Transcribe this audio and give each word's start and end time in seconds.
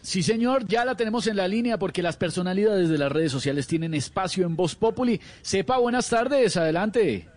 Sí, 0.00 0.22
señor, 0.22 0.64
ya 0.66 0.84
la 0.84 0.94
tenemos 0.94 1.26
en 1.26 1.36
la 1.36 1.48
línea 1.48 1.78
porque 1.78 2.02
las 2.02 2.16
personalidades 2.16 2.88
de 2.88 2.98
las 2.98 3.10
redes 3.10 3.32
sociales 3.32 3.66
tienen 3.66 3.94
espacio 3.94 4.46
en 4.46 4.56
Voz 4.56 4.74
Populi. 4.74 5.20
Sepa, 5.42 5.78
buenas 5.78 6.08
tardes, 6.08 6.56
adelante. 6.56 7.28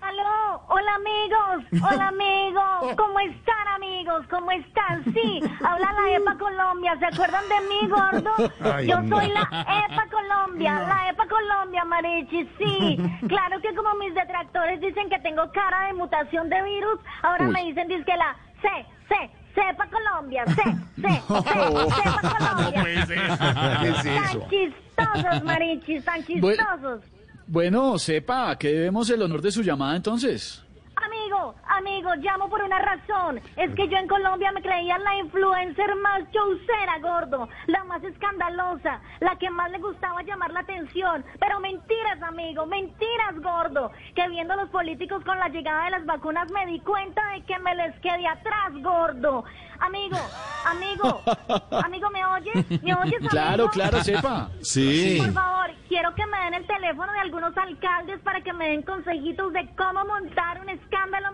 Aló, 0.00 0.62
hola 0.68 0.94
amigos, 0.94 1.82
hola 1.90 2.08
amigos, 2.08 2.94
¿cómo 2.96 3.20
están 3.20 3.68
amigos? 3.76 4.26
¿Cómo 4.30 4.50
están? 4.50 5.04
Sí, 5.12 5.40
habla 5.64 5.92
la 5.92 6.16
EPA 6.16 6.38
Colombia, 6.38 6.96
¿se 6.98 7.06
acuerdan 7.06 7.44
de 7.48 7.68
mí, 7.68 7.88
gordo? 7.88 8.30
Yo 8.84 8.96
soy 9.08 9.28
la 9.28 9.42
EPA 9.42 10.06
Colombia, 10.10 10.80
la 10.80 11.10
EPA 11.10 11.26
Colombia, 11.28 11.84
Marichi, 11.84 12.48
sí. 12.58 12.98
Claro 13.28 13.60
que 13.60 13.74
como 13.74 13.94
mis 13.94 14.14
detractores 14.14 14.80
dicen 14.80 15.08
que 15.08 15.18
tengo 15.20 15.50
cara 15.52 15.86
de 15.86 15.94
mutación 15.94 16.48
de 16.48 16.62
virus, 16.62 16.98
ahora 17.22 17.44
me 17.44 17.64
dicen 17.64 17.88
que 17.88 18.16
la 18.16 18.36
C, 18.60 18.68
C, 19.08 19.30
Sepa 19.58 19.88
Colombia, 19.90 20.44
C, 20.46 20.54
C, 20.54 21.02
C, 21.02 21.20
Sepa 21.24 22.38
Colombia. 22.38 22.82
¿Qué 22.84 23.88
es 23.88 24.04
eso? 24.04 24.38
Tan 24.38 24.50
chistosos, 24.50 25.44
Marichis, 25.44 26.04
tan 26.04 26.24
chistosos. 26.24 27.00
Bueno, 27.46 27.98
sepa, 27.98 28.50
¿a 28.50 28.58
qué 28.58 28.68
debemos 28.68 29.10
el 29.10 29.22
honor 29.22 29.42
de 29.42 29.50
su 29.50 29.62
llamada 29.62 29.96
entonces? 29.96 30.62
Amigo, 31.78 32.10
llamo 32.16 32.48
por 32.48 32.60
una 32.60 32.80
razón. 32.80 33.40
Es 33.56 33.72
que 33.76 33.86
yo 33.86 33.96
en 33.98 34.08
Colombia 34.08 34.50
me 34.50 34.60
creía 34.62 34.98
la 34.98 35.16
influencer 35.18 35.94
más 35.96 36.28
chaucera, 36.32 36.98
gordo. 36.98 37.48
La 37.68 37.84
más 37.84 38.02
escandalosa. 38.02 39.00
La 39.20 39.36
que 39.36 39.48
más 39.48 39.70
le 39.70 39.78
gustaba 39.78 40.22
llamar 40.22 40.50
la 40.52 40.60
atención. 40.60 41.24
Pero 41.38 41.60
mentiras, 41.60 42.20
amigo, 42.22 42.66
mentiras, 42.66 43.40
gordo. 43.40 43.92
Que 44.16 44.28
viendo 44.28 44.54
a 44.54 44.56
los 44.56 44.70
políticos 44.70 45.22
con 45.24 45.38
la 45.38 45.48
llegada 45.50 45.84
de 45.84 45.90
las 45.92 46.04
vacunas 46.04 46.50
me 46.50 46.66
di 46.66 46.80
cuenta 46.80 47.22
de 47.30 47.42
que 47.44 47.56
me 47.60 47.72
les 47.76 47.94
quedé 48.00 48.26
atrás, 48.26 48.72
gordo. 48.82 49.44
Amigo, 49.78 50.18
amigo, 50.66 51.22
amigo, 51.84 52.10
¿me 52.10 52.26
oyes? 52.26 52.82
¿Me 52.82 52.92
oyes, 52.92 53.14
amigo? 53.18 53.28
Claro, 53.30 53.68
claro, 53.68 54.02
sepa. 54.02 54.50
Sí. 54.62 55.18
Por 55.20 55.32
favor, 55.32 55.70
quiero 55.88 56.12
que 56.16 56.26
me 56.26 56.38
den 56.40 56.54
el 56.54 56.66
teléfono 56.66 57.12
de 57.12 57.20
algunos 57.20 57.56
alcaldes 57.56 58.18
para 58.22 58.40
que 58.40 58.52
me 58.52 58.70
den 58.70 58.82
consejitos 58.82 59.52
de 59.52 59.68
cómo 59.76 60.04
montar 60.04 60.60
un 60.60 60.70
escándalo 60.70 60.87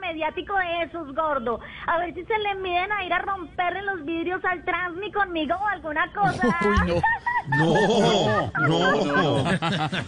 mediático 0.06 0.54
de 0.56 0.82
esos, 0.84 1.14
gordo. 1.14 1.60
A 1.86 1.98
ver 1.98 2.14
si 2.14 2.24
se 2.24 2.38
le 2.38 2.54
miden 2.56 2.90
a 2.92 3.04
ir 3.04 3.12
a 3.12 3.18
romperle 3.20 3.82
los 3.82 4.04
vidrios 4.04 4.44
al 4.44 4.64
Transmi 4.64 5.10
conmigo 5.12 5.54
o 5.54 5.66
alguna 5.66 6.12
cosa. 6.14 6.58
Uy, 6.62 7.00
no. 7.48 8.68
No, 8.68 9.04
no. 9.04 9.44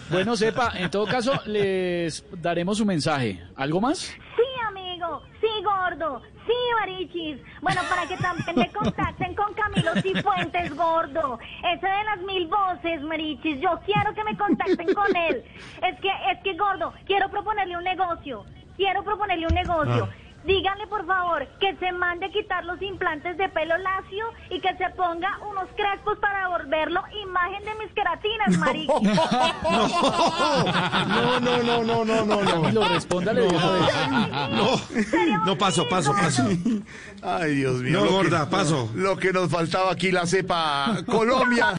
Bueno, 0.09 0.35
sepa, 0.35 0.71
en 0.75 0.89
todo 0.89 1.05
caso, 1.05 1.33
les 1.45 2.23
daremos 2.41 2.77
su 2.77 2.85
mensaje. 2.85 3.39
¿Algo 3.55 3.79
más? 3.81 3.99
Sí, 4.35 4.61
amigo, 4.67 5.21
sí, 5.39 5.47
gordo, 5.63 6.21
sí, 6.45 6.53
Barichis. 6.79 7.37
Bueno, 7.61 7.81
para 7.89 8.07
que 8.07 8.17
también 8.17 8.55
me 8.55 8.71
contacten 8.71 9.35
con 9.35 9.53
Camilo 9.53 9.93
Cifuentes, 10.01 10.75
gordo. 10.75 11.39
Ese 11.73 11.85
de 11.87 12.03
las 12.05 12.19
mil 12.21 12.47
voces, 12.47 13.01
Marichis. 13.03 13.59
Yo 13.61 13.79
quiero 13.85 14.13
que 14.13 14.23
me 14.23 14.35
contacten 14.37 14.93
con 14.93 15.15
él. 15.15 15.43
Es 15.83 15.99
que, 15.99 16.09
es 16.31 16.39
que, 16.43 16.55
gordo, 16.55 16.93
quiero 17.05 17.29
proponerle 17.29 17.77
un 17.77 17.83
negocio. 17.83 18.45
Quiero 18.77 19.03
proponerle 19.03 19.47
un 19.47 19.55
negocio. 19.55 20.09
Díganle, 20.45 20.87
por 20.87 21.05
favor, 21.05 21.45
que 21.59 21.75
se 21.75 21.91
mande 21.91 22.27
a 22.27 22.29
quitar 22.31 22.63
los 22.63 22.81
implantes 22.81 23.37
de 23.37 23.49
pelo 23.49 23.75
lacio 23.79 24.25
y 24.49 24.61
que 24.61 24.69
se 24.77 24.89
ponga 24.95 25.37
unos 25.49 25.65
crespos 25.75 26.17
para 26.19 26.47
volverlo 26.47 27.01
imagen 27.21 27.65
de 27.65 27.75
mis 27.83 27.91
queratinas, 27.93 28.57
Marichis. 28.57 28.87
No, 31.07 31.39
no, 31.39 31.63
no, 31.63 31.83
no, 31.83 32.05
no, 32.05 32.25
no, 32.25 32.43
no. 32.43 32.71
Lo 32.71 32.87
respóndale 32.87 33.41
vez. 33.41 33.51
No, 34.51 35.45
no, 35.45 35.57
paso, 35.57 35.87
paso, 35.89 36.13
paso. 36.13 36.43
Ay, 37.21 37.55
Dios 37.55 37.81
mío. 37.81 37.99
No, 37.99 38.05
que- 38.05 38.11
gorda, 38.11 38.49
paso. 38.49 38.89
Lo 38.95 39.17
que 39.17 39.33
nos 39.33 39.49
faltaba 39.49 39.91
aquí, 39.91 40.11
la 40.11 40.25
cepa 40.25 40.97
Colombia. 41.05 41.73